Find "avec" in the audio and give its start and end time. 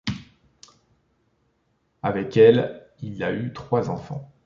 2.01-2.35